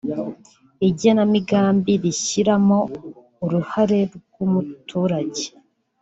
igenamigambi 0.87 1.93
rishyiramo 2.03 2.79
uruhare 3.45 3.99
rw’umuturage 4.15 5.45